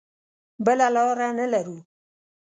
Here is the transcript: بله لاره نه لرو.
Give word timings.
بله 0.65 0.87
لاره 0.95 1.29
نه 1.37 1.45
لرو. 1.51 1.77